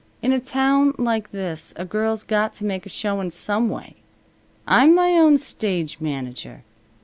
In 0.23 0.31
a 0.31 0.39
town 0.39 0.95
like 0.97 1.29
this 1.31 1.73
a 1.75 1.85
girl's 1.85 2.23
got 2.23 2.53
to 2.53 2.65
make 2.65 2.87
a 2.87 2.89
showin' 2.89 3.29
some 3.29 3.69
way. 3.69 3.97
I'm 4.65 4.95
my 4.95 5.11
own 5.11 5.37
stage 5.37 5.99
manager. 6.01 6.63